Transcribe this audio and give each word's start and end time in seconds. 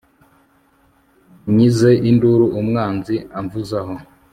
unyize 1.47 1.89
induru 2.09 2.45
umwanzi 2.59 3.15
amvuzaho 3.39 3.95